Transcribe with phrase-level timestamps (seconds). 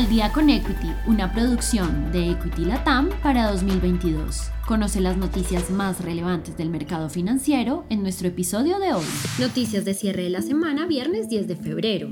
[0.00, 4.50] Al día con Equity, una producción de Equity Latam para 2022.
[4.66, 9.04] Conoce las noticias más relevantes del mercado financiero en nuestro episodio de hoy.
[9.38, 12.08] Noticias de cierre de la semana, viernes 10 de febrero.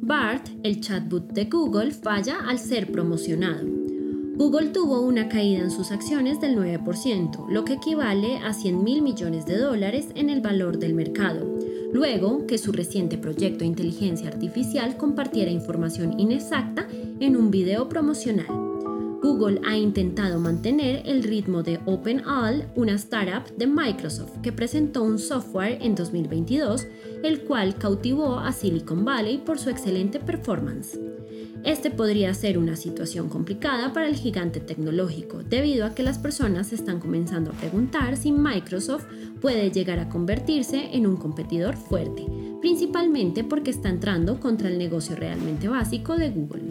[0.00, 3.68] BART, el chatbot de Google, falla al ser promocionado.
[4.34, 9.00] Google tuvo una caída en sus acciones del 9%, lo que equivale a 100 mil
[9.00, 11.57] millones de dólares en el valor del mercado
[11.92, 16.86] luego que su reciente proyecto de inteligencia artificial compartiera información inexacta
[17.20, 18.46] en un video promocional.
[19.20, 25.18] Google ha intentado mantener el ritmo de OpenAL, una startup de Microsoft que presentó un
[25.18, 26.86] software en 2022,
[27.24, 30.98] el cual cautivó a Silicon Valley por su excelente performance.
[31.64, 36.72] Este podría ser una situación complicada para el gigante tecnológico, debido a que las personas
[36.72, 39.06] están comenzando a preguntar si Microsoft
[39.40, 42.26] puede llegar a convertirse en un competidor fuerte,
[42.60, 46.64] principalmente porque está entrando contra el negocio realmente básico de Google.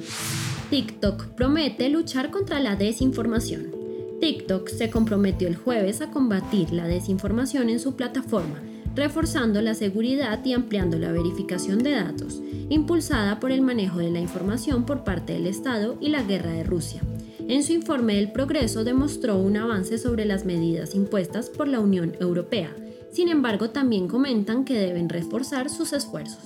[0.70, 3.72] TikTok promete luchar contra la desinformación.
[4.20, 8.62] TikTok se comprometió el jueves a combatir la desinformación en su plataforma,
[8.98, 14.20] reforzando la seguridad y ampliando la verificación de datos, impulsada por el manejo de la
[14.20, 17.04] información por parte del Estado y la guerra de Rusia.
[17.48, 22.14] En su informe el progreso demostró un avance sobre las medidas impuestas por la Unión
[22.20, 22.76] Europea.
[23.12, 26.44] Sin embargo, también comentan que deben reforzar sus esfuerzos.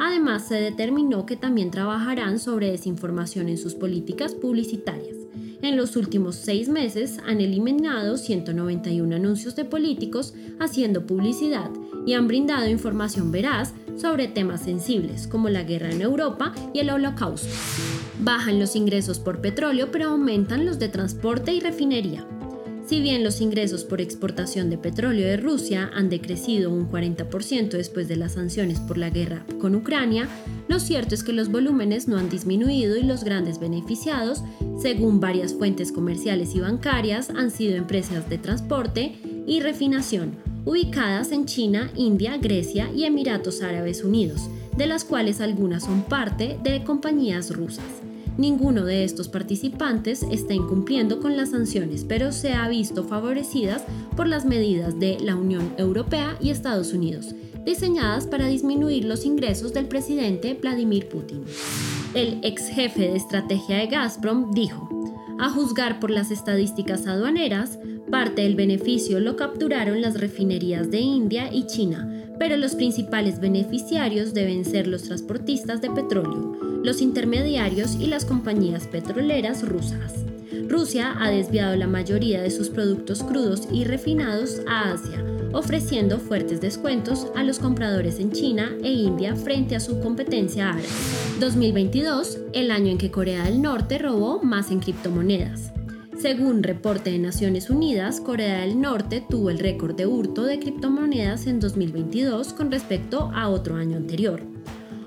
[0.00, 5.21] Además, se determinó que también trabajarán sobre desinformación en sus políticas publicitarias.
[5.62, 11.70] En los últimos seis meses han eliminado 191 anuncios de políticos haciendo publicidad
[12.04, 16.90] y han brindado información veraz sobre temas sensibles como la guerra en Europa y el
[16.90, 17.48] holocausto.
[18.18, 22.26] Bajan los ingresos por petróleo pero aumentan los de transporte y refinería.
[22.84, 28.08] Si bien los ingresos por exportación de petróleo de Rusia han decrecido un 40% después
[28.08, 30.28] de las sanciones por la guerra con Ucrania,
[30.66, 34.42] lo cierto es que los volúmenes no han disminuido y los grandes beneficiados,
[34.80, 41.46] según varias fuentes comerciales y bancarias, han sido empresas de transporte y refinación, ubicadas en
[41.46, 47.54] China, India, Grecia y Emiratos Árabes Unidos, de las cuales algunas son parte de compañías
[47.54, 47.84] rusas.
[48.38, 53.84] Ninguno de estos participantes está incumpliendo con las sanciones, pero se ha visto favorecidas
[54.16, 57.34] por las medidas de la Unión Europea y Estados Unidos,
[57.66, 61.44] diseñadas para disminuir los ingresos del presidente Vladimir Putin.
[62.14, 64.86] El ex jefe de estrategia de Gazprom dijo,
[65.38, 67.78] a juzgar por las estadísticas aduaneras,
[68.10, 72.06] parte del beneficio lo capturaron las refinerías de India y China,
[72.38, 78.86] pero los principales beneficiarios deben ser los transportistas de petróleo, los intermediarios y las compañías
[78.88, 80.31] petroleras rusas.
[80.68, 86.60] Rusia ha desviado la mayoría de sus productos crudos y refinados a Asia, ofreciendo fuertes
[86.60, 90.88] descuentos a los compradores en China e India frente a su competencia árabe.
[91.40, 95.72] 2022, el año en que Corea del Norte robó más en criptomonedas.
[96.22, 101.48] Según reporte de Naciones Unidas, Corea del Norte tuvo el récord de hurto de criptomonedas
[101.48, 104.40] en 2022 con respecto a otro año anterior.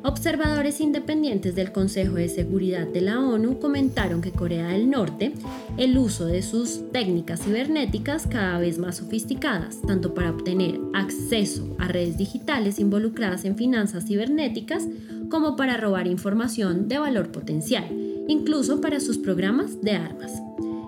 [0.06, 5.34] Observadores independientes del Consejo de Seguridad de la ONU comentaron que Corea del Norte,
[5.78, 11.88] el uso de sus técnicas cibernéticas cada vez más sofisticadas, tanto para obtener acceso a
[11.88, 14.84] redes digitales involucradas en finanzas cibernéticas,
[15.32, 17.86] como para robar información de valor potencial,
[18.28, 20.34] incluso para sus programas de armas.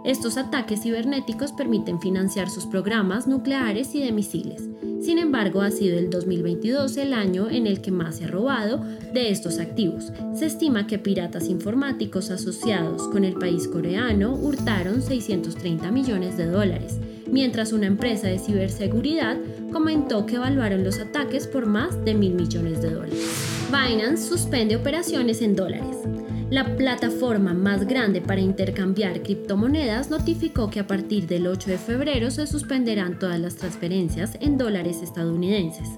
[0.07, 4.63] Estos ataques cibernéticos permiten financiar sus programas nucleares y de misiles,
[5.07, 8.83] sin embargo, ha sido el 2022 el año en el que más se ha robado
[9.13, 10.11] de estos activos.
[10.35, 16.97] Se estima que piratas informáticos asociados con el país coreano hurtaron 630 millones de dólares,
[17.31, 19.37] mientras una empresa de ciberseguridad
[19.71, 23.69] comentó que evaluaron los ataques por más de mil millones de dólares.
[23.71, 25.95] Binance suspende operaciones en dólares.
[26.49, 32.31] La plataforma más grande para intercambiar criptomonedas notificó que a partir del 8 de febrero
[32.31, 35.89] se suspenderán todas las transferencias en dólares estadounidenses.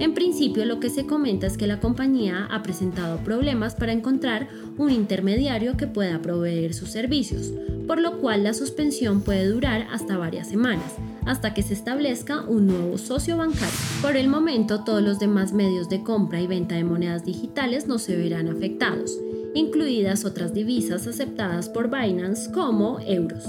[0.00, 4.48] En principio lo que se comenta es que la compañía ha presentado problemas para encontrar
[4.78, 7.52] un intermediario que pueda proveer sus servicios,
[7.86, 12.66] por lo cual la suspensión puede durar hasta varias semanas, hasta que se establezca un
[12.66, 13.68] nuevo socio bancario.
[14.02, 17.98] Por el momento todos los demás medios de compra y venta de monedas digitales no
[17.98, 19.20] se verán afectados
[19.54, 23.44] incluidas otras divisas aceptadas por Binance como euros.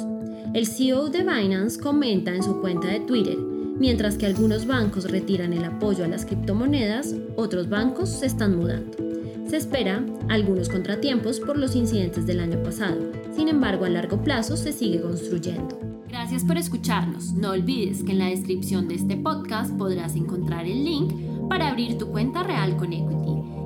[0.53, 5.51] El CEO de Binance comenta en su cuenta de Twitter, mientras que algunos bancos retiran
[5.51, 8.95] el apoyo a las criptomonedas, otros bancos se están mudando.
[9.49, 14.55] Se espera algunos contratiempos por los incidentes del año pasado, sin embargo a largo plazo
[14.55, 15.77] se sigue construyendo.
[16.07, 17.33] Gracias por escucharnos.
[17.33, 21.13] No olvides que en la descripción de este podcast podrás encontrar el link
[21.49, 23.34] para abrir tu cuenta real con Equity